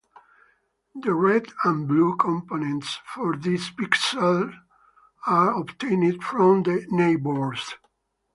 [0.95, 4.51] The red and blue components for this pixel
[5.27, 7.75] are obtained from the neighbors.